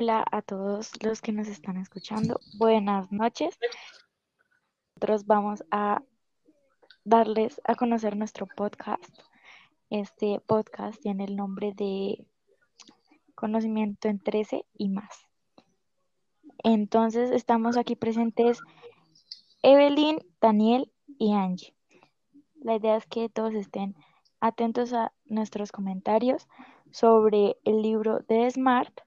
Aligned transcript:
Hola 0.00 0.24
a 0.30 0.42
todos 0.42 0.92
los 1.02 1.20
que 1.20 1.32
nos 1.32 1.48
están 1.48 1.76
escuchando. 1.76 2.38
Buenas 2.56 3.10
noches. 3.10 3.58
Nosotros 4.94 5.26
vamos 5.26 5.64
a 5.72 6.04
darles 7.02 7.60
a 7.64 7.74
conocer 7.74 8.16
nuestro 8.16 8.46
podcast. 8.46 9.02
Este 9.90 10.38
podcast 10.46 11.02
tiene 11.02 11.24
el 11.24 11.34
nombre 11.34 11.72
de 11.74 12.24
Conocimiento 13.34 14.06
en 14.06 14.20
13 14.20 14.64
y 14.74 14.88
más. 14.88 15.26
Entonces 16.62 17.32
estamos 17.32 17.76
aquí 17.76 17.96
presentes 17.96 18.60
Evelyn, 19.64 20.20
Daniel 20.40 20.92
y 21.18 21.32
Angie. 21.32 21.74
La 22.54 22.76
idea 22.76 22.94
es 22.94 23.06
que 23.06 23.28
todos 23.28 23.52
estén 23.52 23.96
atentos 24.38 24.92
a 24.92 25.12
nuestros 25.24 25.72
comentarios 25.72 26.46
sobre 26.92 27.56
el 27.64 27.82
libro 27.82 28.20
de 28.28 28.48
Smart, 28.48 29.00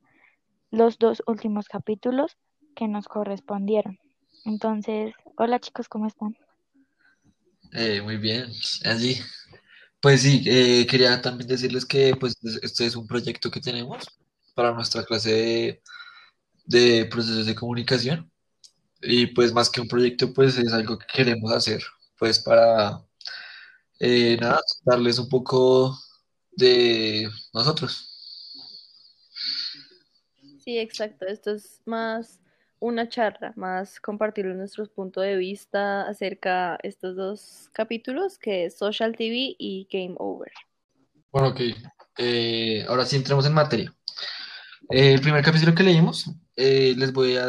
los 0.72 0.98
dos 0.98 1.22
últimos 1.28 1.68
capítulos 1.68 2.38
que 2.76 2.88
nos 2.88 3.08
correspondieron. 3.08 4.00
Entonces, 4.46 5.14
hola 5.38 5.60
chicos, 5.60 5.88
¿cómo 5.88 6.08
están? 6.08 6.36
Eh, 7.74 8.02
muy 8.02 8.18
bien, 8.18 8.52
Angie. 8.86 9.22
Pues 10.00 10.22
sí, 10.22 10.44
eh, 10.48 10.88
quería 10.88 11.22
también 11.22 11.48
decirles 11.48 11.86
que 11.86 12.16
pues 12.16 12.36
este 12.64 12.86
es 12.86 12.96
un 12.96 13.06
proyecto 13.06 13.52
que 13.52 13.60
tenemos 13.62 14.06
para 14.56 14.72
nuestra 14.74 15.04
clase 15.04 15.32
de, 15.32 15.82
de 16.66 17.06
procesos 17.06 17.46
de 17.46 17.56
comunicación 17.56 18.32
y 19.02 19.28
pues 19.28 19.54
más 19.54 19.70
que 19.70 19.82
un 19.82 19.88
proyecto 19.88 20.34
pues 20.34 20.58
es 20.58 20.74
algo 20.74 20.98
que 20.98 21.06
queremos 21.14 21.52
hacer 21.52 21.84
pues 22.18 22.40
para 22.40 23.04
eh, 24.00 24.38
nada, 24.40 24.62
darles 24.84 25.20
un 25.20 25.30
poco 25.30 25.98
de 26.52 27.30
nosotros. 27.54 28.11
Sí, 30.64 30.78
exacto. 30.78 31.26
Esto 31.26 31.52
es 31.52 31.82
más 31.86 32.40
una 32.80 33.10
charla, 33.10 33.52
más 33.56 34.00
compartir 34.00 34.46
nuestros 34.46 34.90
puntos 34.90 35.24
de 35.24 35.36
vista 35.36 36.08
acerca 36.08 36.78
de 36.82 36.90
estos 36.90 37.16
dos 37.16 37.70
capítulos, 37.74 38.38
que 38.38 38.66
es 38.66 38.78
Social 38.78 39.16
TV 39.16 39.56
y 39.58 39.88
Game 39.92 40.16
Over. 40.18 40.52
Bueno, 41.32 41.50
ok. 41.50 41.62
Eh, 42.18 42.86
ahora 42.88 43.06
sí 43.06 43.16
entremos 43.16 43.46
en 43.48 43.54
materia. 43.54 43.94
Eh, 44.90 45.14
el 45.14 45.22
primer 45.22 45.44
capítulo 45.44 45.74
que 45.74 45.84
leímos, 45.84 46.30
eh, 46.56 46.94
les 46.96 47.12
voy 47.12 47.38
a 47.38 47.48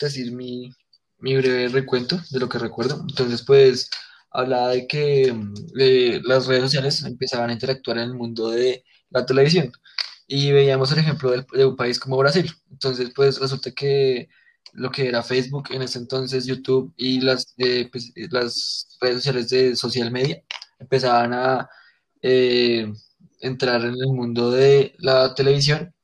decir 0.00 0.32
mi, 0.32 0.70
mi 1.18 1.36
breve 1.36 1.68
recuento 1.68 2.18
de 2.30 2.40
lo 2.40 2.48
que 2.48 2.58
recuerdo. 2.58 3.04
Entonces, 3.06 3.42
pues, 3.42 3.90
hablaba 4.30 4.70
de 4.70 4.86
que 4.86 5.34
las 6.24 6.46
redes 6.46 6.62
sociales 6.62 7.02
empezaban 7.04 7.50
a 7.50 7.54
interactuar 7.54 7.98
en 7.98 8.04
el 8.04 8.14
mundo 8.14 8.50
de 8.50 8.82
la 9.10 9.26
televisión 9.26 9.70
y 10.26 10.52
veíamos 10.52 10.92
el 10.92 10.98
ejemplo 11.00 11.30
de, 11.30 11.66
un 11.66 11.76
país 11.76 11.98
como 11.98 12.16
Brasil. 12.16 12.50
Entonces, 12.70 13.10
pues 13.14 13.40
resulta 13.40 13.70
que 13.72 14.28
lo 14.72 14.90
que 14.90 15.08
era 15.08 15.22
Facebook 15.22 15.68
en 15.70 15.82
ese 15.82 15.98
entonces, 15.98 16.46
YouTube 16.46 16.92
y 16.96 17.20
las, 17.20 17.54
eh, 17.58 17.88
pues, 17.90 18.12
las 18.30 18.96
redes 19.00 19.16
sociales 19.16 19.50
de 19.50 19.76
social 19.76 20.10
media 20.10 20.42
empezaban 20.78 21.32
a 21.34 21.68
eh, 22.22 22.92
entrar 23.40 23.82
en 23.82 23.94
el 23.94 24.08
mundo 24.08 24.50
de 24.50 24.94
la 24.98 25.34
televisión 25.34 25.94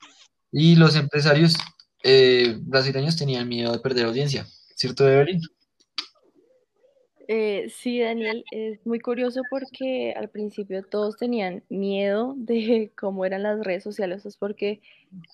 y 0.53 0.77
los 0.77 0.97
empresarios 0.97 1.55
eh, 2.03 2.57
brasileños 2.61 3.17
tenían 3.17 3.49
miedo 3.49 3.73
de 3.73 3.79
perder 3.81 4.07
audiencia, 4.07 4.47
¿cierto, 4.77 5.09
Evelyn? 5.09 5.41
Eh, 7.33 7.69
sí, 7.71 8.01
Daniel, 8.01 8.45
es 8.51 8.85
muy 8.85 8.99
curioso 8.99 9.43
porque 9.51 10.13
al 10.17 10.31
principio 10.31 10.83
todos 10.83 11.17
tenían 11.17 11.63
miedo 11.69 12.35
de 12.37 12.91
cómo 12.99 13.25
eran 13.25 13.45
las 13.45 13.61
redes 13.61 13.85
sociales, 13.85 14.27
es 14.27 14.37
porque 14.37 14.81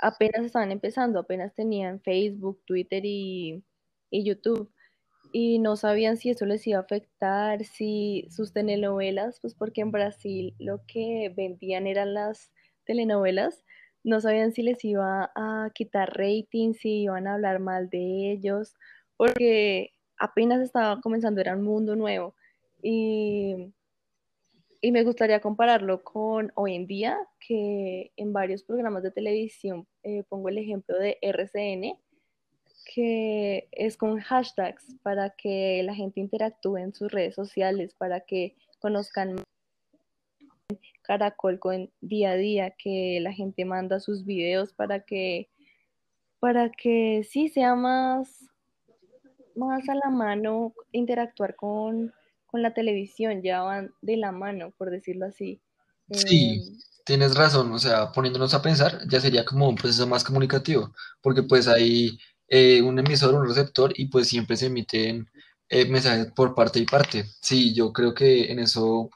apenas 0.02 0.44
estaban 0.44 0.72
empezando, 0.72 1.18
apenas 1.20 1.54
tenían 1.54 2.02
Facebook, 2.02 2.60
Twitter 2.66 3.02
y, 3.06 3.64
y 4.10 4.24
YouTube 4.24 4.70
y 5.32 5.58
no 5.58 5.76
sabían 5.76 6.18
si 6.18 6.30
eso 6.30 6.46
les 6.46 6.66
iba 6.66 6.78
a 6.80 6.82
afectar, 6.82 7.64
si 7.64 8.26
sus 8.30 8.52
telenovelas, 8.52 9.40
pues 9.40 9.54
porque 9.54 9.80
en 9.80 9.90
Brasil 9.90 10.54
lo 10.58 10.82
que 10.86 11.32
vendían 11.34 11.86
eran 11.86 12.14
las 12.14 12.52
telenovelas, 12.84 13.64
no 14.04 14.20
sabían 14.20 14.52
si 14.52 14.62
les 14.62 14.84
iba 14.84 15.32
a 15.34 15.70
quitar 15.74 16.10
rating, 16.18 16.74
si 16.74 17.04
iban 17.04 17.26
a 17.26 17.34
hablar 17.34 17.58
mal 17.60 17.88
de 17.90 18.32
ellos, 18.32 18.74
porque 19.16 19.95
apenas 20.18 20.60
estaba 20.60 21.00
comenzando, 21.00 21.40
era 21.40 21.54
un 21.56 21.62
mundo 21.62 21.96
nuevo. 21.96 22.34
Y, 22.82 23.72
y 24.80 24.92
me 24.92 25.04
gustaría 25.04 25.40
compararlo 25.40 26.02
con 26.04 26.52
hoy 26.54 26.74
en 26.74 26.86
día, 26.86 27.18
que 27.40 28.12
en 28.16 28.32
varios 28.32 28.62
programas 28.62 29.02
de 29.02 29.10
televisión, 29.10 29.86
eh, 30.02 30.24
pongo 30.28 30.48
el 30.48 30.58
ejemplo 30.58 30.98
de 30.98 31.18
RCN, 31.22 31.98
que 32.94 33.68
es 33.72 33.96
con 33.96 34.20
hashtags 34.20 34.96
para 35.02 35.30
que 35.30 35.82
la 35.82 35.94
gente 35.94 36.20
interactúe 36.20 36.76
en 36.76 36.94
sus 36.94 37.10
redes 37.10 37.34
sociales, 37.34 37.94
para 37.94 38.20
que 38.20 38.54
conozcan 38.78 39.36
Caracol 41.02 41.58
con 41.58 41.90
día 42.00 42.30
a 42.30 42.36
día, 42.36 42.70
que 42.70 43.20
la 43.20 43.32
gente 43.32 43.64
manda 43.64 44.00
sus 44.00 44.24
videos 44.24 44.72
para 44.72 45.04
que, 45.04 45.48
para 46.40 46.70
que 46.70 47.22
sí 47.24 47.48
sea 47.48 47.74
más 47.74 48.48
más 49.56 49.88
a 49.88 49.94
la 49.94 50.10
mano 50.10 50.72
interactuar 50.92 51.56
con, 51.56 52.12
la 52.52 52.72
televisión, 52.72 53.42
ya 53.42 53.60
van 53.60 53.92
de 54.00 54.16
la 54.16 54.32
mano, 54.32 54.72
por 54.78 54.88
decirlo 54.88 55.26
así. 55.26 55.60
Sí, 56.10 56.54
em, 56.54 56.78
tienes 57.04 57.34
razón, 57.34 57.70
o 57.70 57.78
sea, 57.78 58.12
poniéndonos 58.12 58.54
a 58.54 58.62
pensar, 58.62 58.98
ya 59.10 59.20
sería 59.20 59.44
como 59.44 59.68
un 59.68 59.74
proceso 59.74 60.06
más 60.06 60.24
comunicativo, 60.24 60.90
porque 61.20 61.42
pues 61.42 61.68
hay 61.68 62.18
eh, 62.48 62.80
un 62.80 62.98
emisor, 62.98 63.34
un 63.34 63.46
receptor, 63.46 63.92
y 63.94 64.06
pues 64.06 64.28
siempre 64.28 64.56
se 64.56 64.66
emiten 64.66 65.28
eh, 65.68 65.84
mensajes 65.86 66.32
por 66.32 66.54
parte 66.54 66.78
y 66.78 66.86
parte. 66.86 67.26
Sí, 67.42 67.74
yo 67.74 67.92
creo 67.92 68.14
que 68.14 68.50
en 68.50 68.58
eso 68.60 69.10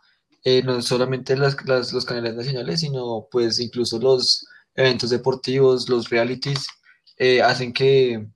eh, 0.45 0.63
no 0.63 0.83
solamente 0.83 1.35
las, 1.35 1.57
los 1.65 2.05
canales 2.05 2.35
nacionales, 2.35 2.81
sino 2.81 3.27
pues 3.31 3.59
incluso 3.59 3.99
los 3.99 4.47
eventos 4.75 5.09
deportivos, 5.09 5.89
los 5.89 6.11
realities, 6.11 6.67
hacen 7.43 7.73
que 7.73 8.27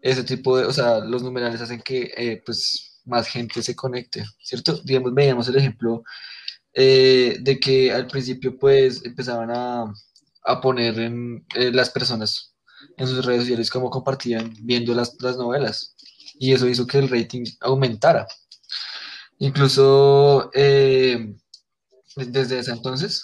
ese 0.00 0.24
tipo 0.24 0.56
de, 0.56 0.66
o 0.66 0.72
sea, 0.72 1.00
los 1.00 1.22
numerales 1.22 1.60
hacen 1.60 1.82
que 1.82 2.12
eh, 2.16 2.42
pues 2.44 3.00
más 3.04 3.28
gente 3.28 3.62
se 3.62 3.74
conecte, 3.74 4.24
¿cierto? 4.42 4.80
Digamos, 4.84 5.14
veíamos 5.14 5.48
el 5.48 5.56
ejemplo 5.56 6.02
eh, 6.74 7.38
de 7.40 7.58
que 7.58 7.92
al 7.92 8.06
principio 8.06 8.56
pues 8.58 9.04
empezaban 9.04 9.50
a, 9.50 9.92
a 10.44 10.60
poner 10.60 10.98
en 11.00 11.44
eh, 11.54 11.72
las 11.72 11.90
personas 11.90 12.54
en 12.96 13.08
sus 13.08 13.24
redes 13.24 13.42
sociales 13.42 13.70
como 13.70 13.90
compartían 13.90 14.54
viendo 14.62 14.94
las, 14.94 15.16
las 15.20 15.36
novelas 15.36 15.96
y 16.38 16.52
eso 16.52 16.68
hizo 16.68 16.86
que 16.86 16.98
el 16.98 17.08
rating 17.08 17.44
aumentara. 17.60 18.26
Incluso 19.40 20.50
desde 20.52 22.58
ese 22.58 22.70
entonces, 22.70 23.22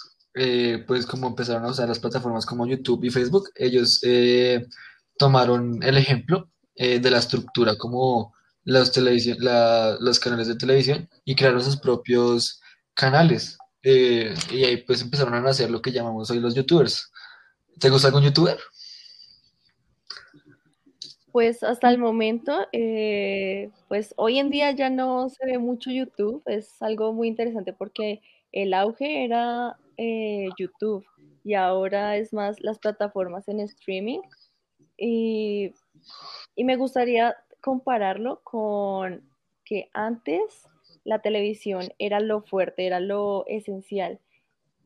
pues 0.87 1.05
como 1.05 1.27
empezaron 1.27 1.65
a 1.65 1.71
usar 1.71 1.87
las 1.87 1.99
plataformas 1.99 2.45
como 2.45 2.67
YouTube 2.67 3.03
y 3.03 3.09
Facebook, 3.09 3.49
ellos 3.55 4.01
tomaron 5.17 5.81
el 5.83 5.97
ejemplo 5.97 6.49
eh, 6.75 6.99
de 6.99 7.09
la 7.09 7.19
estructura 7.19 7.77
como 7.77 8.33
los, 8.65 8.91
televisión, 8.91 9.37
los 9.99 10.19
canales 10.19 10.47
de 10.47 10.55
televisión 10.55 11.09
y 11.23 11.35
crearon 11.35 11.63
sus 11.63 11.77
propios 11.77 12.61
canales. 12.93 13.57
Eh, 13.81 14.33
y 14.51 14.63
ahí 14.63 14.77
pues 14.77 15.01
empezaron 15.01 15.35
a 15.35 15.41
nacer 15.41 15.71
lo 15.71 15.81
que 15.81 15.91
llamamos 15.91 16.29
hoy 16.31 16.39
los 16.39 16.53
youtubers. 16.53 17.11
¿Te 17.79 17.89
gusta 17.89 18.07
algún 18.07 18.23
youtuber? 18.23 18.57
Pues 21.31 21.63
hasta 21.63 21.89
el 21.89 21.97
momento, 21.97 22.67
eh, 22.71 23.69
pues 23.87 24.13
hoy 24.17 24.39
en 24.39 24.49
día 24.49 24.71
ya 24.71 24.89
no 24.89 25.29
se 25.29 25.45
ve 25.45 25.57
mucho 25.57 25.91
YouTube, 25.91 26.41
es 26.45 26.81
algo 26.81 27.13
muy 27.13 27.27
interesante 27.27 27.73
porque 27.73 28.21
el 28.51 28.73
auge 28.73 29.25
era 29.25 29.77
YouTube 30.57 31.05
y 31.45 31.53
ahora 31.53 32.17
es 32.17 32.33
más 32.33 32.59
las 32.59 32.79
plataformas 32.79 33.47
en 33.47 33.59
streaming. 33.61 34.21
Y 34.97 35.73
y 36.55 36.63
me 36.63 36.75
gustaría 36.75 37.35
compararlo 37.61 38.41
con 38.43 39.29
que 39.63 39.89
antes 39.93 40.67
la 41.03 41.19
televisión 41.19 41.89
era 41.99 42.19
lo 42.19 42.41
fuerte, 42.41 42.85
era 42.85 42.99
lo 42.99 43.45
esencial. 43.47 44.19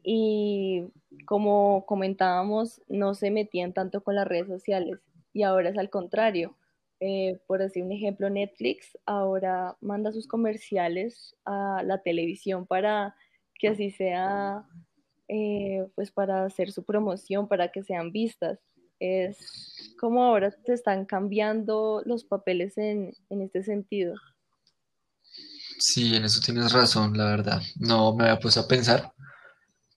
Y 0.03 0.85
como 1.25 1.85
comentábamos, 1.85 2.81
no 2.87 3.13
se 3.13 3.31
metían 3.31 3.73
tanto 3.73 4.03
con 4.03 4.15
las 4.15 4.27
redes 4.27 4.47
sociales. 4.47 4.99
Y 5.33 5.43
ahora 5.43 5.69
es 5.69 5.77
al 5.77 5.89
contrario. 5.89 6.55
Eh, 7.01 7.39
por 7.47 7.59
decir 7.59 7.83
un 7.83 7.91
ejemplo, 7.91 8.29
Netflix 8.29 8.97
ahora 9.05 9.77
manda 9.79 10.11
sus 10.11 10.27
comerciales 10.27 11.35
a 11.45 11.81
la 11.83 12.01
televisión 12.01 12.65
para 12.65 13.15
que 13.55 13.69
así 13.69 13.89
sea, 13.91 14.65
eh, 15.29 15.87
pues 15.95 16.11
para 16.11 16.43
hacer 16.43 16.71
su 16.71 16.83
promoción, 16.83 17.47
para 17.47 17.69
que 17.71 17.83
sean 17.83 18.11
vistas 18.11 18.59
es 18.99 19.95
como 19.99 20.23
ahora 20.23 20.51
te 20.51 20.73
están 20.73 21.05
cambiando 21.05 22.01
los 22.05 22.23
papeles 22.23 22.77
en, 22.77 23.13
este 23.29 23.63
sentido. 23.63 24.15
Sí, 25.79 26.15
en 26.15 26.25
eso 26.25 26.41
tienes 26.41 26.71
razón, 26.71 27.17
la 27.17 27.25
verdad. 27.25 27.61
No 27.77 28.15
me 28.15 28.25
había 28.25 28.39
puesto 28.39 28.61
a 28.61 28.67
pensar, 28.67 29.13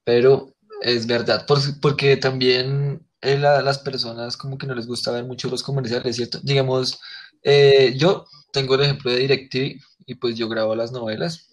pero 0.05 0.55
es 0.83 1.07
verdad, 1.07 1.47
porque 1.81 2.17
también 2.17 3.07
eh, 3.23 3.39
la- 3.39 3.63
las 3.63 3.79
personas 3.79 4.37
como 4.37 4.59
que 4.59 4.67
no 4.67 4.75
les 4.75 4.87
gusta 4.87 5.13
ver 5.13 5.25
mucho 5.25 5.49
los 5.51 5.63
comerciales, 5.63 6.17
¿cierto? 6.17 6.41
Digamos, 6.43 7.01
eh, 7.43 7.95
yo 7.99 8.27
tengo 8.53 8.75
el 8.77 8.83
ejemplo 8.83 9.11
de 9.11 9.19
DirecTV 9.19 9.81
y 10.07 10.15
pues 10.17 10.37
yo 10.37 10.49
grabo 10.49 10.75
las 10.75 10.93
novelas 10.93 11.49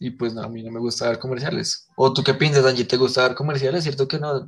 y 0.00 0.10
pues 0.12 0.34
no, 0.34 0.42
a 0.42 0.48
mí 0.48 0.62
no 0.64 0.72
me 0.72 0.80
gusta 0.80 1.08
ver 1.08 1.18
comerciales. 1.20 1.88
¿O 1.96 2.12
tú 2.14 2.22
qué 2.24 2.34
piensas, 2.34 2.66
Angie? 2.66 2.84
¿Te 2.86 2.96
gusta 2.98 3.24
ver 3.28 3.36
comerciales? 3.36 3.84
¿Cierto 3.84 4.08
que 4.08 4.18
no? 4.18 4.46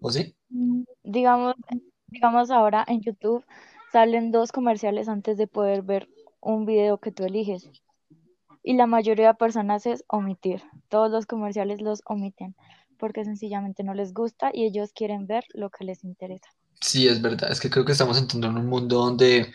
¿O 0.00 0.10
sí? 0.10 0.34
Mm, 0.50 0.79
Digamos, 1.02 1.54
digamos 2.08 2.50
ahora 2.50 2.84
en 2.86 3.00
YouTube 3.00 3.44
salen 3.92 4.30
dos 4.30 4.52
comerciales 4.52 5.08
antes 5.08 5.36
de 5.36 5.46
poder 5.46 5.82
ver 5.82 6.08
un 6.40 6.66
video 6.66 6.98
que 6.98 7.12
tú 7.12 7.24
eliges. 7.24 7.70
Y 8.62 8.74
la 8.74 8.86
mayoría 8.86 9.28
de 9.28 9.34
personas 9.34 9.86
es 9.86 10.04
omitir. 10.08 10.62
Todos 10.88 11.10
los 11.10 11.26
comerciales 11.26 11.80
los 11.80 12.02
omiten 12.04 12.54
porque 13.00 13.24
sencillamente 13.24 13.82
no 13.82 13.94
les 13.94 14.12
gusta 14.12 14.50
y 14.52 14.66
ellos 14.66 14.92
quieren 14.94 15.26
ver 15.26 15.44
lo 15.54 15.70
que 15.70 15.84
les 15.84 16.04
interesa. 16.04 16.48
Sí, 16.80 17.08
es 17.08 17.20
verdad. 17.20 17.50
Es 17.50 17.58
que 17.58 17.70
creo 17.70 17.84
que 17.84 17.92
estamos 17.92 18.18
entrando 18.18 18.48
en 18.48 18.58
un 18.58 18.66
mundo 18.66 18.98
donde 18.98 19.52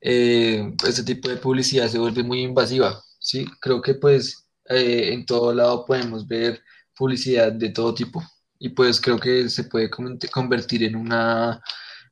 eh, 0.00 0.72
este 0.86 1.02
tipo 1.02 1.28
de 1.28 1.36
publicidad 1.36 1.88
se 1.88 1.98
vuelve 1.98 2.22
muy 2.22 2.42
invasiva, 2.42 3.02
¿sí? 3.18 3.44
Creo 3.60 3.82
que 3.82 3.94
pues 3.94 4.48
eh, 4.68 5.12
en 5.12 5.26
todo 5.26 5.52
lado 5.52 5.84
podemos 5.84 6.26
ver 6.26 6.62
publicidad 6.96 7.52
de 7.52 7.70
todo 7.70 7.92
tipo 7.92 8.22
y 8.64 8.70
pues 8.70 8.98
creo 8.98 9.18
que 9.18 9.50
se 9.50 9.64
puede 9.64 9.90
con- 9.90 10.18
convertir 10.32 10.84
en 10.84 10.96
una 10.96 11.62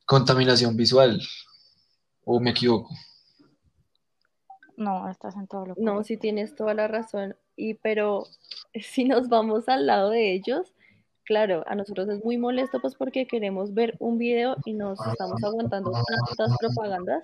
contaminación 0.04 0.76
visual, 0.76 1.18
¿o 2.26 2.38
me 2.40 2.50
equivoco? 2.50 2.90
No, 4.76 5.08
estás 5.08 5.34
en 5.36 5.46
todo 5.46 5.64
lo 5.64 5.74
No, 5.78 5.92
correcto. 5.92 6.04
sí 6.04 6.16
tienes 6.18 6.54
toda 6.54 6.74
la 6.74 6.88
razón. 6.88 7.36
Y 7.56 7.72
pero 7.74 8.24
si 8.82 9.04
nos 9.04 9.30
vamos 9.30 9.66
al 9.70 9.86
lado 9.86 10.10
de 10.10 10.34
ellos, 10.34 10.74
claro, 11.24 11.64
a 11.66 11.74
nosotros 11.74 12.10
es 12.10 12.22
muy 12.22 12.36
molesto 12.36 12.82
pues 12.82 12.96
porque 12.96 13.26
queremos 13.26 13.72
ver 13.72 13.96
un 13.98 14.18
video 14.18 14.56
y 14.66 14.74
nos 14.74 14.98
estamos 15.06 15.42
aguantando 15.42 15.90
tantas 16.36 16.58
propagandas, 16.58 17.22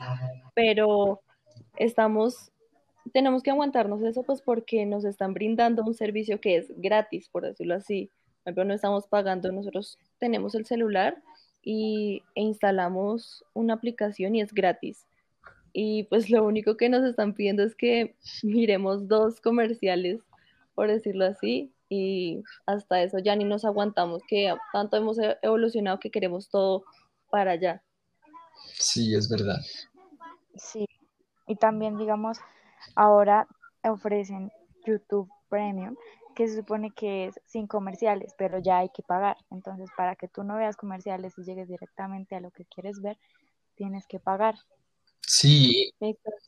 pero 0.54 1.20
estamos, 1.76 2.50
tenemos 3.12 3.42
que 3.42 3.50
aguantarnos 3.50 4.00
eso 4.00 4.22
pues 4.22 4.40
porque 4.40 4.86
nos 4.86 5.04
están 5.04 5.34
brindando 5.34 5.82
un 5.82 5.92
servicio 5.92 6.40
que 6.40 6.56
es 6.56 6.72
gratis, 6.78 7.28
por 7.28 7.42
decirlo 7.42 7.74
así. 7.74 8.10
Por 8.42 8.50
ejemplo, 8.50 8.64
no 8.64 8.74
estamos 8.74 9.06
pagando, 9.06 9.52
nosotros 9.52 9.98
tenemos 10.18 10.54
el 10.54 10.64
celular 10.66 11.22
y, 11.62 12.22
e 12.34 12.42
instalamos 12.42 13.44
una 13.54 13.74
aplicación 13.74 14.34
y 14.34 14.40
es 14.40 14.52
gratis. 14.52 15.06
Y 15.72 16.04
pues 16.04 16.30
lo 16.30 16.44
único 16.44 16.76
que 16.76 16.88
nos 16.88 17.04
están 17.04 17.34
pidiendo 17.34 17.62
es 17.62 17.74
que 17.74 18.16
miremos 18.42 19.06
dos 19.06 19.40
comerciales, 19.40 20.20
por 20.74 20.88
decirlo 20.88 21.26
así, 21.26 21.72
y 21.88 22.42
hasta 22.66 23.02
eso 23.02 23.18
ya 23.18 23.34
ni 23.36 23.44
nos 23.44 23.64
aguantamos, 23.64 24.22
que 24.28 24.54
tanto 24.72 24.96
hemos 24.96 25.18
e- 25.18 25.38
evolucionado 25.42 25.98
que 25.98 26.10
queremos 26.10 26.48
todo 26.48 26.84
para 27.30 27.52
allá. 27.52 27.82
Sí, 28.74 29.14
es 29.14 29.28
verdad. 29.28 29.60
Sí. 30.54 30.86
Y 31.46 31.56
también, 31.56 31.96
digamos, 31.96 32.38
ahora 32.94 33.46
ofrecen 33.82 34.50
YouTube 34.84 35.30
Premium, 35.48 35.96
que 36.38 36.46
se 36.46 36.54
supone 36.54 36.92
que 36.92 37.26
es 37.26 37.34
sin 37.46 37.66
comerciales, 37.66 38.32
pero 38.38 38.60
ya 38.60 38.78
hay 38.78 38.90
que 38.94 39.02
pagar. 39.02 39.36
Entonces, 39.50 39.90
para 39.96 40.14
que 40.14 40.28
tú 40.28 40.44
no 40.44 40.56
veas 40.56 40.76
comerciales 40.76 41.34
y 41.36 41.42
llegues 41.42 41.66
directamente 41.66 42.36
a 42.36 42.40
lo 42.40 42.52
que 42.52 42.64
quieres 42.64 43.02
ver, 43.02 43.18
tienes 43.74 44.06
que 44.06 44.20
pagar. 44.20 44.54
Sí, 45.20 45.92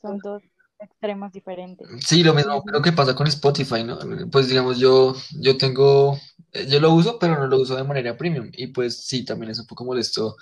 Son 0.01 0.17
dos 0.19 0.41
extremos 0.79 1.33
diferentes. 1.33 1.89
Sí, 2.07 2.23
lo 2.23 2.33
mismo 2.33 2.63
creo 2.63 2.81
que 2.81 2.93
pasa 2.93 3.13
con 3.13 3.27
Spotify, 3.27 3.83
¿no? 3.83 3.99
Pues 4.31 4.47
digamos, 4.47 4.79
yo, 4.79 5.13
yo 5.37 5.57
tengo, 5.57 6.17
eh, 6.53 6.67
yo 6.69 6.79
lo 6.79 6.93
uso, 6.93 7.19
pero 7.19 7.37
no 7.37 7.47
lo 7.47 7.59
uso 7.59 7.75
de 7.75 7.83
manera 7.83 8.15
premium. 8.15 8.49
Y 8.53 8.67
pues 8.67 9.05
sí, 9.05 9.25
también 9.25 9.51
es 9.51 9.59
un 9.59 9.67
poco 9.67 9.83
molesto 9.83 10.37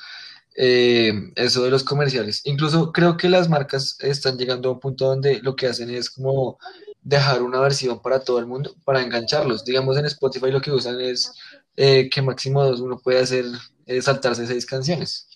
eh, 0.56 1.12
eso 1.36 1.63
de 1.63 1.72
los 1.72 1.84
comerciales. 1.84 2.42
Incluso 2.46 2.92
creo 2.92 3.18
que 3.18 3.30
las 3.30 3.50
marcas 3.50 3.98
están 4.01 4.38
llegando 4.38 4.69
a 4.69 4.74
un 4.74 4.80
punto 4.80 5.07
donde 5.07 5.40
lo 5.42 5.56
que 5.56 5.66
hacen 5.66 5.90
es 5.90 6.12
como 6.12 6.60
dejar 7.01 7.42
una 7.42 7.60
versión 7.60 8.01
para 8.01 8.24
todo 8.24 8.40
el 8.40 8.48
mundo, 8.48 8.75
para 8.84 9.01
engancharlos. 9.01 9.66
Digamos, 9.66 9.98
en 9.98 10.06
Spotify 10.06 10.51
lo 10.51 10.62
que 10.62 10.72
usan 10.72 11.00
es 11.00 11.34
eh, 11.75 12.10
que 12.10 12.22
máximo 12.22 12.68
uno 12.68 13.00
puede 13.00 13.19
hacer 13.22 13.46
eh, 13.86 14.01
saltarse 14.01 14.46
seis 14.46 14.66
canciones, 14.66 15.28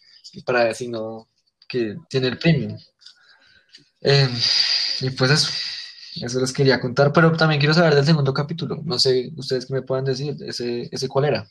para 0.45 0.69
así 0.69 0.87
no, 0.87 1.29
que 1.67 1.97
tiene 2.09 2.27
el 2.27 2.37
premium. 2.37 2.77
Eh, 4.01 4.29
y 5.01 5.09
pues 5.11 5.31
eso, 5.31 5.51
eso 6.21 6.39
les 6.39 6.53
quería 6.53 6.79
contar, 6.81 7.13
pero 7.13 7.31
también 7.31 7.59
quiero 7.59 7.73
saber 7.73 7.95
del 7.95 8.05
segundo 8.05 8.33
capítulo. 8.33 8.81
No 8.83 8.99
sé, 8.99 9.31
ustedes 9.37 9.65
qué 9.65 9.73
me 9.73 9.81
puedan 9.81 10.05
decir, 10.05 10.35
ese, 10.45 10.89
ese 10.91 11.07
cuál 11.07 11.25
era. 11.25 11.47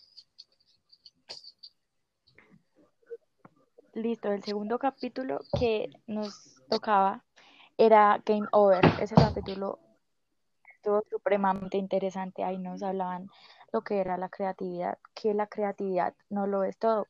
Listo, 3.95 4.33
el 4.33 4.43
segundo 4.43 4.79
capítulo 4.79 5.41
que 5.59 5.91
nos 6.07 6.55
tocaba 6.71 7.25
era 7.77 8.23
Game 8.25 8.47
Over. 8.53 8.81
Ese 9.01 9.15
capítulo 9.15 9.79
estuvo 10.83 11.05
supremamente 11.09 11.79
interesante. 11.79 12.43
Ahí 12.43 12.59
nos 12.59 12.83
hablaban 12.83 13.31
lo 13.73 13.83
que 13.83 14.01
era 14.01 14.19
la 14.19 14.29
creatividad, 14.29 14.99
que 15.15 15.33
la 15.33 15.47
creatividad 15.47 16.15
no 16.29 16.49
lo 16.49 16.65
es 16.65 16.77
todo. 16.77 17.07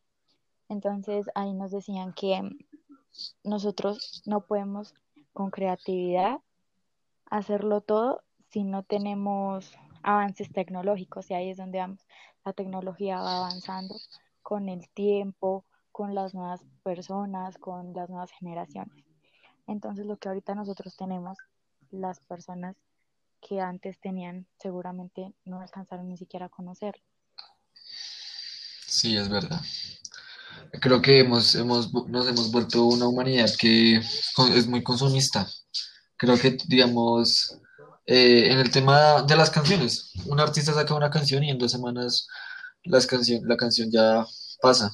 Entonces 0.68 1.24
ahí 1.34 1.54
nos 1.54 1.70
decían 1.70 2.12
que 2.12 2.42
nosotros 3.42 4.22
no 4.26 4.42
podemos 4.42 4.94
con 5.32 5.50
creatividad 5.50 6.40
hacerlo 7.30 7.80
todo 7.80 8.22
si 8.50 8.62
no 8.62 8.82
tenemos 8.82 9.72
avances 10.02 10.52
tecnológicos 10.52 11.30
y 11.30 11.34
ahí 11.34 11.48
es 11.48 11.56
donde 11.56 11.78
vamos. 11.78 12.06
La 12.44 12.52
tecnología 12.52 13.22
va 13.22 13.38
avanzando 13.38 13.94
con 14.42 14.68
el 14.68 14.86
tiempo, 14.90 15.64
con 15.92 16.14
las 16.14 16.34
nuevas 16.34 16.60
personas, 16.82 17.56
con 17.56 17.94
las 17.94 18.10
nuevas 18.10 18.32
generaciones. 18.32 19.02
Entonces 19.66 20.04
lo 20.04 20.18
que 20.18 20.28
ahorita 20.28 20.54
nosotros 20.54 20.94
tenemos, 20.94 21.38
las 21.90 22.20
personas 22.20 22.76
que 23.46 23.60
antes 23.60 23.98
tenían 24.00 24.46
seguramente 24.58 25.34
no 25.44 25.60
alcanzaron 25.60 26.08
ni 26.08 26.16
siquiera 26.16 26.46
a 26.46 26.48
conocer. 26.48 26.94
Sí, 28.86 29.16
es 29.16 29.28
verdad. 29.28 29.60
Creo 30.80 31.02
que 31.02 31.18
hemos, 31.20 31.54
hemos, 31.54 31.92
nos 32.08 32.28
hemos 32.28 32.50
vuelto 32.52 32.84
una 32.84 33.06
humanidad 33.06 33.50
que 33.58 33.96
es 33.96 34.66
muy 34.66 34.82
consumista. 34.82 35.46
Creo 36.16 36.38
que, 36.38 36.56
digamos, 36.68 37.58
eh, 38.06 38.50
en 38.50 38.58
el 38.58 38.70
tema 38.70 39.22
de 39.22 39.36
las 39.36 39.50
canciones, 39.50 40.12
un 40.26 40.40
artista 40.40 40.72
saca 40.72 40.94
una 40.94 41.10
canción 41.10 41.42
y 41.42 41.50
en 41.50 41.58
dos 41.58 41.72
semanas 41.72 42.28
las 42.84 43.06
canción, 43.06 43.42
la 43.46 43.56
canción 43.56 43.90
ya 43.90 44.26
pasa. 44.60 44.92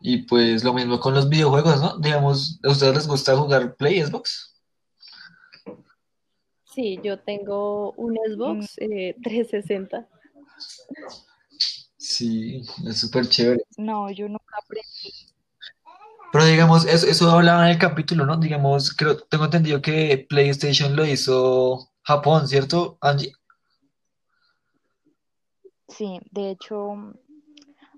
Y 0.00 0.18
pues 0.22 0.64
lo 0.64 0.72
mismo 0.72 1.00
con 1.00 1.14
los 1.14 1.28
videojuegos, 1.28 1.80
¿no? 1.80 1.98
Digamos, 1.98 2.60
¿a 2.62 2.70
ustedes 2.70 2.94
les 2.94 3.06
gusta 3.06 3.36
jugar 3.36 3.76
Play, 3.76 4.02
Xbox? 4.02 4.57
Sí, 6.78 7.00
yo 7.02 7.18
tengo 7.18 7.90
un 7.94 8.12
Mm, 8.12 8.16
Xbox 8.36 8.78
eh, 8.78 9.16
360. 9.20 10.06
Sí, 11.96 12.62
es 12.86 13.00
súper 13.00 13.28
chévere. 13.28 13.64
no, 13.78 14.08
yo 14.12 14.28
nunca 14.28 14.54
aprendí. 14.62 15.12
Pero 16.30 16.44
digamos, 16.44 16.86
eso, 16.86 17.08
eso 17.08 17.30
hablaba 17.32 17.64
en 17.64 17.72
el 17.72 17.78
capítulo, 17.78 18.24
¿no? 18.26 18.36
Digamos, 18.36 18.94
creo, 18.94 19.16
tengo 19.16 19.46
entendido 19.46 19.82
que 19.82 20.24
PlayStation 20.28 20.94
lo 20.94 21.04
hizo 21.04 21.90
Japón, 22.04 22.46
¿cierto, 22.46 22.96
Angie? 23.00 23.32
Sí, 25.88 26.20
de 26.30 26.50
hecho, 26.50 26.94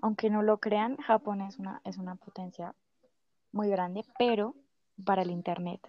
aunque 0.01 0.31
no 0.31 0.41
lo 0.41 0.57
crean, 0.59 0.97
Japón 0.97 1.41
es 1.41 1.59
una, 1.59 1.81
es 1.83 1.97
una 1.97 2.15
potencia 2.15 2.73
muy 3.51 3.69
grande, 3.69 4.03
pero 4.17 4.55
para 5.05 5.21
el 5.21 5.29
Internet, 5.29 5.81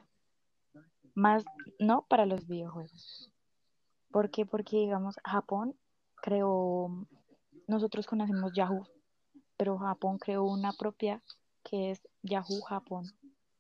más 1.15 1.45
no 1.79 2.07
para 2.09 2.27
los 2.27 2.47
videojuegos. 2.47 3.31
¿Por 4.11 4.31
qué? 4.31 4.45
Porque, 4.45 4.77
digamos, 4.77 5.17
Japón 5.25 5.75
creó, 6.21 7.07
nosotros 7.67 8.07
conocemos 8.07 8.53
Yahoo, 8.53 8.87
pero 9.57 9.79
Japón 9.79 10.19
creó 10.19 10.45
una 10.45 10.73
propia 10.73 11.23
que 11.65 11.91
es 11.91 12.01
Yahoo 12.23 12.61
Japón, 12.63 13.13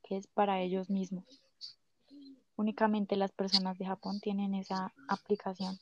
que 0.02 0.16
es 0.16 0.26
para 0.26 0.60
ellos 0.60 0.90
mismos. 0.90 1.42
Únicamente 2.56 3.16
las 3.16 3.32
personas 3.32 3.78
de 3.78 3.86
Japón 3.86 4.20
tienen 4.20 4.54
esa 4.54 4.92
aplicación. 5.08 5.78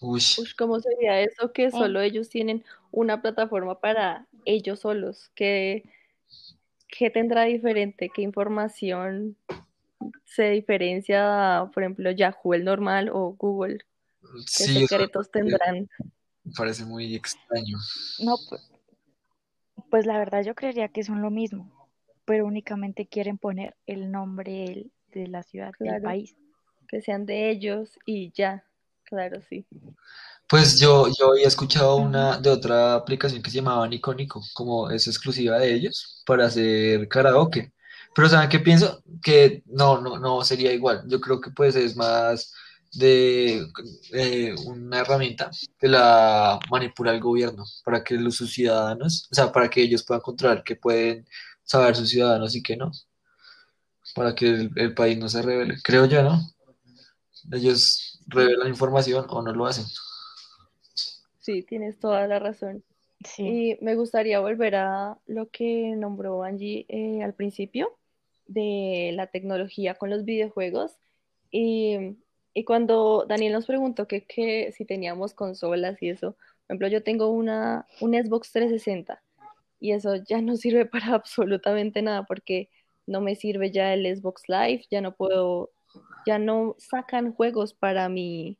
Uy, 0.00 0.16
Ush, 0.16 0.54
¿cómo 0.56 0.80
sería 0.80 1.20
eso 1.20 1.52
que 1.52 1.70
solo 1.70 2.00
ellos 2.00 2.28
tienen 2.28 2.64
una 2.90 3.22
plataforma 3.22 3.78
para 3.78 4.26
ellos 4.44 4.80
solos? 4.80 5.30
¿Qué, 5.34 5.84
qué 6.88 7.10
tendrá 7.10 7.44
diferente? 7.44 8.10
¿Qué 8.12 8.22
información 8.22 9.36
se 10.24 10.50
diferencia, 10.50 11.68
por 11.72 11.82
ejemplo, 11.82 12.10
Yahoo 12.10 12.54
el 12.54 12.64
normal 12.64 13.10
o 13.12 13.34
Google? 13.38 13.78
¿Qué 14.20 14.64
sí, 14.64 14.86
secretos 14.86 15.30
tendrán? 15.30 15.88
me 16.44 16.52
parece 16.56 16.84
muy 16.84 17.14
extraño. 17.14 17.78
no, 18.20 18.36
pues, 18.48 18.70
pues 19.90 20.06
la 20.06 20.18
verdad 20.18 20.42
yo 20.42 20.54
creería 20.54 20.88
que 20.88 21.04
son 21.04 21.22
lo 21.22 21.30
mismo, 21.30 21.70
pero 22.24 22.46
únicamente 22.46 23.06
quieren 23.06 23.38
poner 23.38 23.76
el 23.86 24.10
nombre 24.10 24.90
de 25.12 25.28
la 25.28 25.42
ciudad, 25.42 25.72
del 25.78 26.02
país. 26.02 26.34
que 26.88 27.00
sean 27.00 27.26
de 27.26 27.50
ellos 27.50 27.98
y 28.04 28.32
ya. 28.32 28.64
Claro, 29.04 29.40
sí. 29.48 29.66
Pues 30.48 30.80
yo, 30.80 31.08
yo 31.18 31.32
había 31.32 31.46
escuchado 31.46 31.96
una 31.96 32.38
de 32.38 32.50
otra 32.50 32.94
aplicación 32.94 33.42
que 33.42 33.50
se 33.50 33.58
llamaba 33.58 33.86
Nico 33.86 34.14
Nico, 34.14 34.42
como 34.54 34.90
es 34.90 35.06
exclusiva 35.06 35.58
de 35.58 35.74
ellos, 35.74 36.22
para 36.26 36.46
hacer 36.46 37.06
karaoke. 37.08 37.73
Pero 38.14 38.28
¿saben 38.28 38.48
qué 38.48 38.60
pienso? 38.60 39.02
Que 39.22 39.62
no, 39.66 40.00
no, 40.00 40.18
no 40.18 40.44
sería 40.44 40.72
igual. 40.72 41.04
Yo 41.08 41.20
creo 41.20 41.40
que 41.40 41.50
pues 41.50 41.76
es 41.76 41.96
más 41.96 42.52
de 42.92 43.66
eh, 44.12 44.54
una 44.66 45.00
herramienta 45.00 45.50
que 45.78 45.88
la 45.88 46.58
manipula 46.70 47.12
el 47.12 47.20
gobierno 47.20 47.64
para 47.84 48.04
que 48.04 48.14
los 48.14 48.36
sus 48.36 48.52
ciudadanos, 48.52 49.28
o 49.30 49.34
sea, 49.34 49.50
para 49.52 49.68
que 49.68 49.82
ellos 49.82 50.04
puedan 50.04 50.22
controlar 50.22 50.62
qué 50.64 50.76
pueden 50.76 51.26
saber 51.64 51.96
sus 51.96 52.10
ciudadanos 52.10 52.54
y 52.54 52.62
qué 52.62 52.76
no, 52.76 52.92
para 54.14 54.34
que 54.34 54.46
el, 54.48 54.70
el 54.76 54.94
país 54.94 55.18
no 55.18 55.28
se 55.28 55.42
revele. 55.42 55.76
Creo 55.82 56.06
yo, 56.06 56.22
¿no? 56.22 56.40
Ellos 57.52 58.20
revelan 58.26 58.68
información 58.68 59.26
o 59.28 59.42
no 59.42 59.52
lo 59.52 59.66
hacen. 59.66 59.84
Sí, 61.40 61.62
tienes 61.62 61.98
toda 61.98 62.26
la 62.26 62.38
razón. 62.38 62.84
Sí, 63.24 63.42
Y 63.42 63.84
me 63.84 63.96
gustaría 63.96 64.40
volver 64.40 64.76
a 64.76 65.18
lo 65.26 65.48
que 65.50 65.94
nombró 65.96 66.42
Angie 66.42 66.86
eh, 66.88 67.22
al 67.22 67.34
principio 67.34 67.98
de 68.46 69.12
la 69.14 69.26
tecnología 69.28 69.94
con 69.94 70.10
los 70.10 70.24
videojuegos. 70.24 70.98
Y, 71.50 72.16
y 72.54 72.64
cuando 72.64 73.26
Daniel 73.28 73.52
nos 73.52 73.66
preguntó 73.66 74.06
que, 74.08 74.24
que 74.24 74.72
si 74.72 74.84
teníamos 74.84 75.34
consolas 75.34 76.02
y 76.02 76.10
eso, 76.10 76.32
por 76.32 76.76
ejemplo, 76.76 76.88
yo 76.88 77.02
tengo 77.02 77.28
una, 77.28 77.86
un 78.00 78.14
Xbox 78.14 78.52
360 78.52 79.22
y 79.80 79.92
eso 79.92 80.16
ya 80.16 80.40
no 80.40 80.56
sirve 80.56 80.86
para 80.86 81.14
absolutamente 81.14 82.02
nada 82.02 82.24
porque 82.24 82.70
no 83.06 83.20
me 83.20 83.34
sirve 83.34 83.70
ya 83.70 83.92
el 83.92 84.06
Xbox 84.16 84.48
Live, 84.48 84.84
ya 84.90 85.00
no 85.02 85.14
puedo, 85.14 85.70
ya 86.26 86.38
no 86.38 86.74
sacan 86.78 87.34
juegos 87.34 87.74
para 87.74 88.08
mi, 88.08 88.56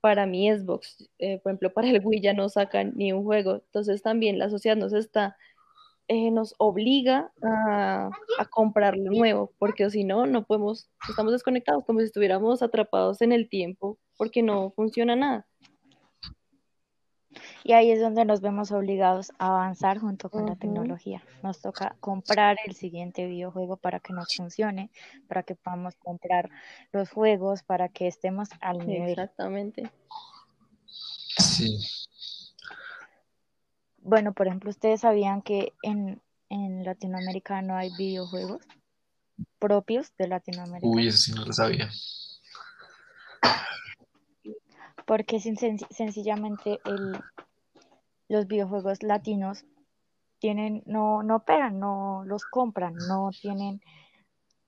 para 0.00 0.26
mi 0.26 0.50
Xbox. 0.50 1.08
Eh, 1.18 1.38
por 1.38 1.50
ejemplo, 1.50 1.72
para 1.72 1.88
el 1.88 2.04
Wii 2.04 2.20
ya 2.20 2.34
no 2.34 2.48
sacan 2.50 2.92
ni 2.94 3.12
un 3.12 3.24
juego. 3.24 3.54
Entonces 3.54 4.02
también 4.02 4.38
la 4.38 4.50
sociedad 4.50 4.76
nos 4.76 4.92
está 4.92 5.36
eh, 6.08 6.30
nos 6.30 6.54
obliga 6.58 7.30
a, 7.42 8.10
a 8.38 8.44
comprar 8.46 8.96
lo 8.96 9.10
nuevo, 9.10 9.52
porque 9.58 9.88
si 9.90 10.04
no, 10.04 10.26
no 10.26 10.44
podemos, 10.44 10.88
estamos 11.08 11.32
desconectados, 11.32 11.84
como 11.84 12.00
si 12.00 12.06
estuviéramos 12.06 12.62
atrapados 12.62 13.20
en 13.20 13.32
el 13.32 13.48
tiempo, 13.48 13.98
porque 14.16 14.42
no 14.42 14.70
funciona 14.70 15.16
nada. 15.16 15.46
y 17.62 17.72
ahí 17.72 17.90
es 17.90 18.00
donde 18.00 18.24
nos 18.24 18.40
vemos 18.40 18.72
obligados 18.72 19.32
a 19.38 19.48
avanzar 19.48 19.98
junto 19.98 20.30
con 20.30 20.46
la 20.46 20.56
tecnología. 20.56 21.22
Nos 21.42 21.60
toca 21.60 21.96
comprar 22.00 22.56
el 22.64 22.74
siguiente 22.74 23.26
videojuego 23.26 23.76
para 23.76 24.00
que 24.00 24.14
nos 24.14 24.34
funcione, 24.34 24.90
para 25.28 25.42
que 25.42 25.54
podamos 25.54 25.94
comprar 25.96 26.48
los 26.92 27.10
juegos, 27.10 27.62
para 27.62 27.90
que 27.90 28.06
estemos 28.06 28.48
al 28.60 28.78
nivel. 28.78 29.10
exactamente. 29.10 29.90
Sí. 31.36 31.78
Bueno, 34.08 34.32
por 34.32 34.46
ejemplo, 34.46 34.70
¿ustedes 34.70 35.02
sabían 35.02 35.42
que 35.42 35.74
en, 35.82 36.22
en 36.48 36.82
Latinoamérica 36.82 37.60
no 37.60 37.76
hay 37.76 37.90
videojuegos 37.98 38.62
propios 39.58 40.16
de 40.16 40.28
Latinoamérica? 40.28 40.88
Uy, 40.88 41.08
eso 41.08 41.18
sí 41.18 41.32
no 41.34 41.44
lo 41.44 41.52
sabía. 41.52 41.90
Porque 45.04 45.36
sen- 45.36 45.86
sencillamente 45.90 46.80
el, 46.86 47.20
los 48.30 48.46
videojuegos 48.46 49.02
latinos 49.02 49.66
tienen, 50.38 50.82
no, 50.86 51.22
no 51.22 51.40
pegan, 51.40 51.78
no 51.78 52.22
los 52.24 52.44
compran, 52.46 52.94
no 52.94 53.28
tienen, 53.42 53.82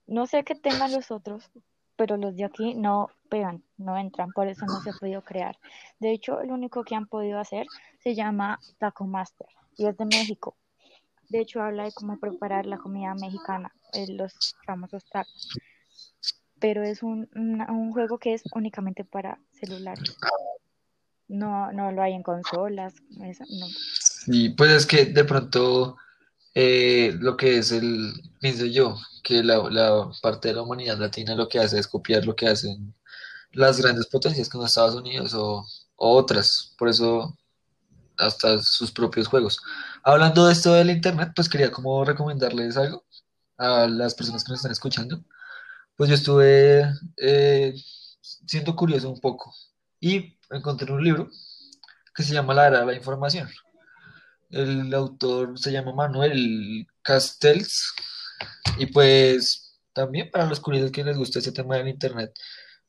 no 0.06 0.26
sé 0.26 0.44
qué 0.44 0.54
tengan 0.54 0.92
los 0.92 1.10
otros, 1.10 1.50
pero 1.96 2.18
los 2.18 2.36
de 2.36 2.44
aquí 2.44 2.74
no 2.74 3.08
pegan, 3.30 3.62
no 3.78 3.96
entran, 3.96 4.32
por 4.32 4.46
eso 4.48 4.66
no 4.66 4.80
se 4.82 4.90
ha 4.90 4.92
podido 4.92 5.22
crear. 5.22 5.56
De 6.00 6.10
hecho, 6.12 6.40
el 6.42 6.50
único 6.50 6.84
que 6.84 6.94
han 6.96 7.06
podido 7.06 7.38
hacer 7.38 7.66
se 8.02 8.14
llama 8.14 8.60
Taco 8.78 9.06
Master 9.06 9.46
y 9.78 9.86
es 9.86 9.96
de 9.96 10.04
México. 10.04 10.56
De 11.30 11.40
hecho, 11.40 11.62
habla 11.62 11.84
de 11.84 11.92
cómo 11.92 12.18
preparar 12.18 12.66
la 12.66 12.76
comida 12.76 13.14
mexicana, 13.14 13.72
eh, 13.94 14.06
los 14.08 14.34
famosos 14.66 15.04
tacos, 15.06 15.48
pero 16.58 16.82
es 16.82 17.02
un, 17.02 17.28
una- 17.34 17.70
un 17.70 17.92
juego 17.92 18.18
que 18.18 18.34
es 18.34 18.42
únicamente 18.54 19.04
para 19.04 19.38
celulares. 19.52 20.16
No, 21.28 21.70
no 21.72 21.92
lo 21.92 22.02
hay 22.02 22.14
en 22.14 22.22
consolas, 22.24 22.94
no. 23.16 23.66
Sí, 24.00 24.50
pues 24.50 24.72
es 24.72 24.86
que 24.86 25.04
de 25.06 25.24
pronto 25.24 25.96
eh, 26.54 27.14
lo 27.20 27.36
que 27.36 27.58
es 27.58 27.70
el, 27.70 28.12
pienso 28.40 28.66
yo, 28.66 28.96
que 29.22 29.42
la, 29.44 29.58
la 29.70 30.10
parte 30.20 30.48
de 30.48 30.54
la 30.54 30.62
humanidad 30.62 30.98
latina 30.98 31.36
lo 31.36 31.48
que 31.48 31.60
hace 31.60 31.78
es 31.78 31.86
copiar 31.86 32.26
lo 32.26 32.34
que 32.34 32.48
hacen 32.48 32.92
las 33.52 33.80
grandes 33.80 34.06
potencias 34.06 34.48
como 34.48 34.66
Estados 34.66 34.94
Unidos 34.94 35.34
o, 35.34 35.66
otras, 35.96 36.74
por 36.78 36.88
eso 36.88 37.36
hasta 38.16 38.62
sus 38.62 38.90
propios 38.92 39.26
juegos. 39.28 39.60
Hablando 40.02 40.46
de 40.46 40.52
esto 40.52 40.72
del 40.72 40.90
internet, 40.90 41.32
pues 41.34 41.48
quería 41.48 41.70
como 41.70 42.04
recomendarles 42.04 42.76
algo 42.76 43.04
a 43.58 43.86
las 43.86 44.14
personas 44.14 44.44
que 44.44 44.50
nos 44.50 44.60
están 44.60 44.72
escuchando. 44.72 45.22
Pues 45.96 46.08
yo 46.08 46.14
estuve 46.16 46.90
eh, 47.18 47.74
siendo 48.46 48.74
curioso 48.76 49.10
un 49.10 49.20
poco 49.20 49.52
y 50.00 50.38
encontré 50.50 50.92
un 50.92 51.04
libro 51.04 51.28
que 52.14 52.22
se 52.22 52.32
llama 52.32 52.54
La 52.54 52.68
Era 52.68 52.80
de 52.80 52.86
la 52.86 52.94
Información. 52.94 53.48
El 54.50 54.92
autor 54.94 55.58
se 55.58 55.72
llama 55.72 55.92
Manuel 55.94 56.86
Castells 57.02 57.92
y 58.78 58.86
pues 58.86 59.78
también 59.92 60.30
para 60.30 60.46
los 60.46 60.60
curiosos 60.60 60.90
que 60.90 61.04
les 61.04 61.16
gusta 61.16 61.38
ese 61.38 61.52
tema 61.52 61.76
del 61.76 61.88
internet, 61.88 62.32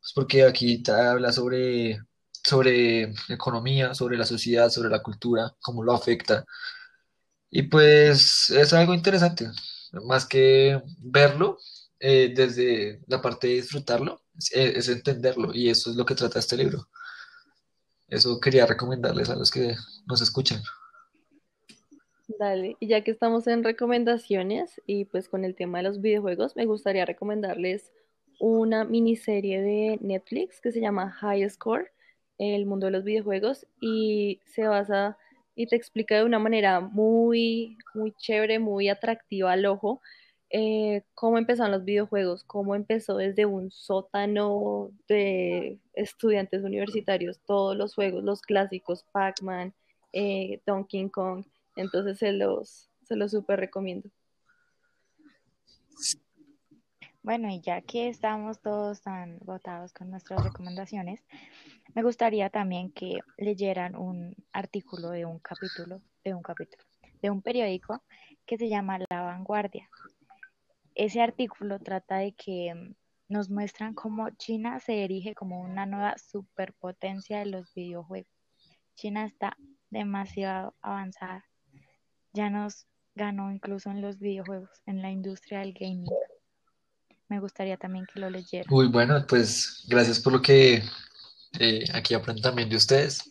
pues 0.02 0.14
porque 0.16 0.44
aquí 0.44 0.82
te 0.82 0.92
habla 0.92 1.32
sobre, 1.32 2.00
sobre 2.44 3.14
economía, 3.30 3.94
sobre 3.94 4.18
la 4.18 4.26
sociedad, 4.26 4.70
sobre 4.70 4.90
la 4.90 5.04
cultura, 5.04 5.56
cómo 5.62 5.84
lo 5.84 5.94
afecta. 5.94 6.44
Y 7.52 7.64
pues 7.64 8.50
es 8.50 8.74
algo 8.74 8.96
interesante, 8.96 9.48
más 10.06 10.26
que 10.26 10.82
verlo 10.98 11.58
eh, 12.00 12.34
desde 12.36 13.02
la 13.08 13.22
parte 13.22 13.48
de 13.48 13.54
disfrutarlo, 13.56 14.24
es, 14.36 14.52
es 14.54 14.90
entenderlo 14.90 15.54
y 15.54 15.70
eso 15.70 15.92
es 15.92 15.96
lo 15.96 16.06
que 16.06 16.16
trata 16.16 16.40
este 16.40 16.58
libro. 16.58 16.88
Eso 18.08 18.40
quería 18.40 18.66
recomendarles 18.66 19.30
a 19.30 19.36
los 19.36 19.52
que 19.52 19.76
nos 20.08 20.22
escuchan. 20.22 20.64
Dale, 22.40 22.76
y 22.80 22.88
ya 22.88 23.04
que 23.04 23.12
estamos 23.12 23.46
en 23.48 23.64
recomendaciones 23.64 24.82
y 24.88 25.06
pues 25.06 25.30
con 25.30 25.46
el 25.46 25.56
tema 25.56 25.78
de 25.78 25.84
los 25.84 26.02
videojuegos, 26.02 26.56
me 26.56 26.66
gustaría 26.66 27.06
recomendarles 27.06 27.92
una 28.42 28.86
miniserie 28.86 29.62
de 29.62 30.00
Netflix 30.02 30.60
que 30.60 30.72
se 30.72 30.82
llama 30.82 31.12
High 31.12 31.48
Score, 31.50 31.92
el 32.40 32.66
mundo 32.66 32.88
de 32.88 32.92
los 32.92 33.04
videojuegos, 33.04 33.68
y 33.80 34.42
se 34.46 34.68
basa 34.68 35.18
y 35.56 35.68
te 35.68 35.76
explica 35.76 36.16
de 36.16 36.24
una 36.24 36.40
manera 36.40 36.80
muy, 36.80 37.78
muy 37.94 38.14
chévere, 38.14 38.58
muy 38.58 38.90
atractiva 38.90 39.52
al 39.52 39.68
ojo, 39.68 40.02
eh, 40.50 41.04
cómo 41.14 41.38
empezaron 41.38 41.72
los 41.72 41.86
videojuegos, 41.86 42.44
cómo 42.44 42.74
empezó 42.74 43.16
desde 43.16 43.46
un 43.46 43.70
sótano 43.70 44.90
de 45.08 45.78
estudiantes 45.94 46.64
universitarios, 46.64 47.40
todos 47.46 47.78
los 47.78 47.94
juegos, 47.94 48.24
los 48.24 48.42
clásicos, 48.42 49.06
Pac-Man, 49.12 49.74
eh, 50.14 50.60
Donkey 50.66 51.10
Kong. 51.10 51.46
Entonces 51.76 52.18
se 52.18 52.32
los, 52.32 52.90
se 53.04 53.16
los 53.16 53.32
súper 53.32 53.60
recomiendo. 53.60 54.10
Bueno, 57.24 57.50
y 57.50 57.62
ya 57.62 57.82
que 57.82 58.08
estamos 58.08 58.62
todos 58.62 59.04
tan 59.04 59.38
votados 59.42 59.94
con 59.94 60.10
nuestras 60.10 60.44
recomendaciones, 60.44 61.24
me 61.94 62.02
gustaría 62.02 62.50
también 62.50 62.92
que 62.92 63.20
leyeran 63.38 63.96
un 63.96 64.36
artículo 64.52 65.12
de 65.12 65.26
un 65.26 65.38
capítulo, 65.38 66.02
de 66.24 66.34
un 66.34 66.42
capítulo, 66.42 66.84
de 67.22 67.30
un 67.30 67.44
periódico 67.44 68.02
que 68.48 68.58
se 68.58 68.70
llama 68.70 68.98
La 69.10 69.22
Vanguardia. 69.22 69.88
Ese 70.96 71.22
artículo 71.22 71.78
trata 71.78 72.18
de 72.18 72.32
que 72.34 72.74
mm, 72.74 72.96
nos 73.30 73.52
muestran 73.52 73.94
cómo 73.94 74.32
China 74.32 74.80
se 74.80 75.04
erige 75.04 75.36
como 75.36 75.62
una 75.62 75.86
nueva 75.86 76.18
superpotencia 76.18 77.38
de 77.40 77.46
los 77.46 77.72
videojuegos. 77.76 78.34
China 78.96 79.26
está 79.26 79.56
demasiado 79.92 80.74
avanzada. 80.82 81.46
Ya 82.34 82.50
nos 82.50 82.88
ganó 83.14 83.52
incluso 83.52 83.92
en 83.92 84.02
los 84.02 84.18
videojuegos, 84.18 84.82
en 84.88 85.04
la 85.04 85.12
industria 85.12 85.60
del 85.60 85.74
gaming. 85.74 86.10
Me 87.32 87.40
gustaría 87.40 87.78
también 87.78 88.06
que 88.14 88.20
lo 88.20 88.30
leyeran. 88.30 88.68
Uy, 88.70 88.88
bueno, 88.88 89.26
pues 89.26 89.86
gracias 89.88 90.20
por 90.20 90.34
lo 90.34 90.42
que 90.42 90.84
eh, 91.60 91.86
aquí 91.94 92.14
aprendo 92.14 92.42
también 92.42 92.68
de 92.68 92.76
ustedes. 92.76 93.24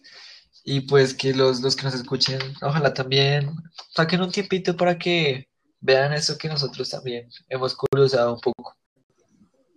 Y 0.64 0.80
pues 0.80 1.12
que 1.12 1.34
los, 1.34 1.60
los 1.60 1.76
que 1.76 1.82
nos 1.82 1.92
escuchen, 1.92 2.40
ojalá 2.62 2.94
también 2.94 3.54
saquen 3.94 4.22
un 4.22 4.32
tiempito 4.32 4.74
para 4.74 4.98
que 4.98 5.50
vean 5.80 6.14
eso 6.14 6.38
que 6.38 6.48
nosotros 6.48 6.88
también 6.88 7.28
hemos 7.50 7.74
curiosado 7.74 8.32
un 8.32 8.40
poco. 8.40 8.74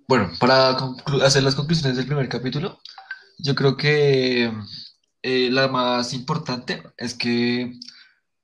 Bueno, 0.08 0.32
para 0.40 0.70
hacer 1.22 1.44
las 1.44 1.56
conclusiones 1.56 1.98
del 1.98 2.08
primer 2.08 2.30
capítulo, 2.30 2.80
yo 3.40 3.54
creo 3.56 3.76
que 3.76 4.54
eh, 5.22 5.50
la 5.52 5.68
más 5.68 6.14
importante 6.14 6.82
es 6.96 7.14
que 7.14 7.78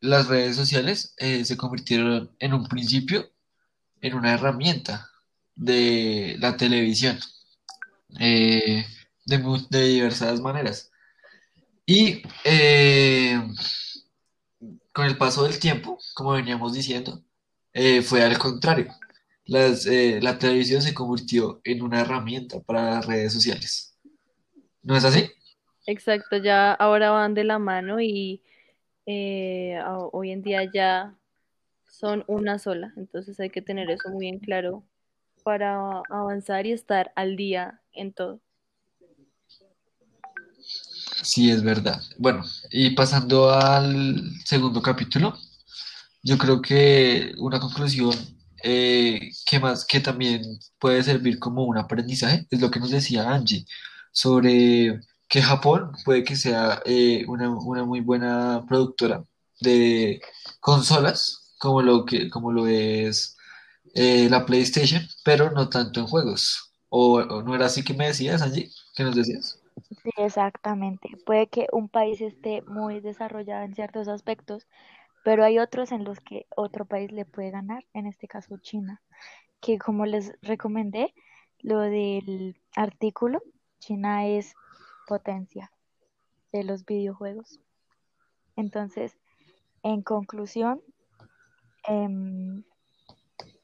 las 0.01 0.27
redes 0.27 0.57
sociales 0.57 1.13
eh, 1.19 1.45
se 1.45 1.55
convirtieron 1.55 2.35
en 2.39 2.53
un 2.53 2.67
principio 2.67 3.29
en 4.01 4.15
una 4.15 4.33
herramienta 4.33 5.09
de 5.59 6.35
la 6.39 6.57
televisión. 6.57 7.19
Eh, 8.19 8.85
de, 9.69 9.83
diversas 9.87 10.41
maneras. 10.41 10.91
Y 11.85 12.23
eh, 12.43 13.39
con 14.91 15.05
el 15.05 15.17
paso 15.17 15.43
del 15.43 15.59
tiempo, 15.59 15.97
como 16.13 16.31
veníamos 16.31 16.73
diciendo, 16.73 17.23
eh, 17.73 18.01
fue 18.01 18.23
al 18.23 18.37
contrario. 18.37 18.87
Las, 19.45 19.85
eh, 19.87 20.19
la 20.21 20.37
televisión 20.37 20.81
se 20.81 20.93
convirtió 20.93 21.61
en 21.63 21.81
una 21.81 22.01
herramienta 22.01 22.59
para 22.61 22.91
las 22.91 23.05
redes 23.05 23.33
sociales. 23.33 23.97
¿No 24.83 24.95
es 24.95 25.05
así? 25.05 25.29
Exacto, 25.87 26.37
ya 26.37 26.73
ahora 26.73 27.11
van 27.11 27.33
de 27.33 27.43
la 27.43 27.57
mano 27.57 27.99
y 27.99 28.43
hoy 29.07 30.31
en 30.31 30.43
día 30.43 30.69
ya 30.71 31.15
son 31.87 32.23
una 32.27 32.59
sola, 32.59 32.93
entonces 32.95 33.39
hay 33.39 33.49
que 33.49 33.63
tener 33.63 33.89
eso 33.89 34.09
muy 34.09 34.27
en 34.27 34.37
claro 34.37 34.83
para 35.49 36.03
avanzar 36.11 36.67
y 36.67 36.73
estar 36.73 37.11
al 37.15 37.35
día 37.35 37.81
en 37.91 38.13
todo. 38.13 38.39
Sí, 41.23 41.49
es 41.49 41.63
verdad. 41.63 41.99
Bueno, 42.19 42.43
y 42.69 42.91
pasando 42.91 43.49
al 43.49 44.21
segundo 44.45 44.79
capítulo, 44.79 45.35
yo 46.21 46.37
creo 46.37 46.61
que 46.61 47.33
una 47.39 47.59
conclusión 47.59 48.13
eh, 48.61 49.31
que 49.47 49.59
más 49.59 49.85
que 49.85 49.99
también 49.99 50.43
puede 50.77 51.01
servir 51.01 51.39
como 51.39 51.63
un 51.63 51.79
aprendizaje 51.79 52.45
es 52.51 52.61
lo 52.61 52.69
que 52.69 52.79
nos 52.79 52.91
decía 52.91 53.31
Angie 53.31 53.65
sobre 54.11 54.99
que 55.27 55.41
Japón 55.41 55.93
puede 56.05 56.23
que 56.23 56.35
sea 56.35 56.79
eh, 56.85 57.25
una, 57.27 57.49
una 57.49 57.85
muy 57.85 58.01
buena 58.01 58.63
productora 58.67 59.23
de 59.61 60.21
consolas 60.59 61.55
como 61.57 61.81
lo 61.81 62.05
que 62.05 62.29
como 62.29 62.51
lo 62.51 62.67
es 62.67 63.35
eh, 63.93 64.27
la 64.29 64.45
PlayStation, 64.45 65.01
pero 65.23 65.51
no 65.51 65.69
tanto 65.69 65.99
en 65.99 66.07
juegos. 66.07 66.73
O, 66.89 67.21
no 67.21 67.55
era 67.55 67.67
así 67.67 67.83
que 67.83 67.93
me 67.93 68.07
decías, 68.07 68.41
Angie, 68.41 68.69
¿qué 68.95 69.03
nos 69.03 69.15
decías? 69.15 69.61
Sí, 70.03 70.09
exactamente. 70.17 71.09
Puede 71.25 71.47
que 71.47 71.67
un 71.71 71.89
país 71.89 72.21
esté 72.21 72.61
muy 72.63 72.99
desarrollado 72.99 73.63
en 73.63 73.75
ciertos 73.75 74.07
aspectos, 74.07 74.67
pero 75.23 75.43
hay 75.43 75.59
otros 75.59 75.91
en 75.91 76.03
los 76.03 76.19
que 76.19 76.47
otro 76.55 76.85
país 76.85 77.11
le 77.11 77.25
puede 77.25 77.51
ganar, 77.51 77.85
en 77.93 78.07
este 78.07 78.27
caso 78.27 78.57
China, 78.57 79.01
que 79.61 79.77
como 79.77 80.05
les 80.05 80.33
recomendé, 80.41 81.13
lo 81.61 81.79
del 81.79 82.55
artículo, 82.75 83.41
China 83.79 84.25
es 84.27 84.53
potencia 85.07 85.71
de 86.51 86.63
los 86.63 86.85
videojuegos. 86.85 87.59
Entonces, 88.55 89.17
en 89.83 90.01
conclusión, 90.01 90.81
em, 91.87 92.63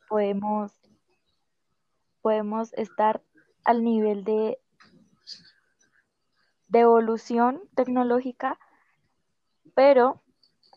podemos, 0.08 0.72
podemos 2.22 2.74
estar 2.74 3.22
al 3.64 3.84
nivel 3.84 4.24
de, 4.24 4.60
de 6.68 6.80
evolución 6.80 7.62
tecnológica, 7.76 8.60
pero 9.74 10.22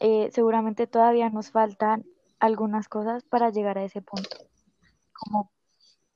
eh, 0.00 0.30
seguramente 0.32 0.86
todavía 0.86 1.30
nos 1.30 1.50
faltan 1.50 2.04
algunas 2.38 2.88
cosas 2.88 3.24
para 3.24 3.50
llegar 3.50 3.78
a 3.78 3.84
ese 3.84 4.00
punto, 4.00 4.36
como 5.12 5.50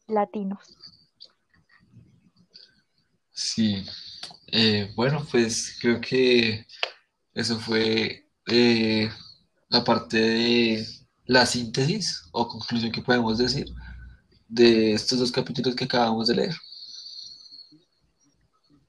latinos. 0.07 0.77
Sí, 3.33 3.85
eh, 4.47 4.93
bueno, 4.95 5.27
pues 5.31 5.79
creo 5.81 6.01
que 6.01 6.67
eso 7.35 7.59
fue 7.59 8.31
eh, 8.47 9.11
la 9.69 9.83
parte 9.83 10.19
de 10.19 10.87
la 11.27 11.47
síntesis 11.47 12.29
o 12.33 12.49
conclusión 12.49 12.93
que 12.93 13.03
podemos 13.03 13.39
decir 13.39 13.67
de 14.49 14.93
estos 14.93 15.19
dos 15.19 15.33
capítulos 15.33 15.75
que 15.75 15.85
acabamos 15.85 16.29
de 16.29 16.37
leer. 16.37 16.55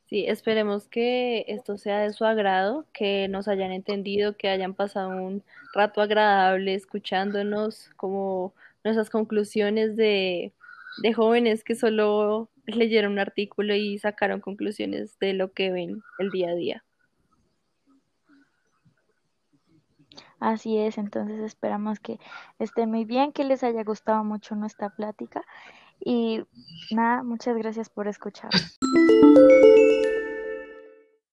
Sí, 0.08 0.26
esperemos 0.28 0.88
que 0.88 1.46
esto 1.48 1.78
sea 1.78 2.00
de 2.00 2.14
su 2.14 2.26
agrado, 2.26 2.86
que 2.94 3.28
nos 3.30 3.48
hayan 3.48 3.72
entendido, 3.72 4.38
que 4.38 4.50
hayan 4.50 4.76
pasado 4.76 5.10
un 5.10 5.44
rato 5.74 6.02
agradable 6.02 6.76
escuchándonos, 6.76 7.90
como 7.96 8.54
nuestras 8.84 9.10
conclusiones 9.10 9.96
de, 9.96 10.54
de 11.02 11.14
jóvenes 11.14 11.64
que 11.64 11.76
solo 11.76 12.50
leyeron 12.66 13.14
un 13.14 13.20
artículo 13.20 13.74
y 13.76 13.98
sacaron 13.98 14.42
conclusiones 14.42 15.18
de 15.20 15.34
lo 15.34 15.52
que 15.52 15.72
ven 15.72 16.04
el 16.20 16.30
día 16.30 16.50
a 16.50 16.56
día. 16.56 16.84
Así 20.44 20.78
es, 20.78 20.98
entonces 20.98 21.40
esperamos 21.40 22.02
que 22.02 22.20
estén 22.60 22.92
muy 22.92 23.06
bien, 23.06 23.32
que 23.32 23.46
les 23.46 23.64
haya 23.64 23.82
gustado 23.86 24.26
mucho 24.26 24.56
nuestra 24.56 24.90
plática 24.90 25.42
y 26.04 26.44
nada, 26.92 27.24
muchas 27.24 27.56
gracias 27.56 27.90
por 27.90 28.10
escuchar. 28.10 28.52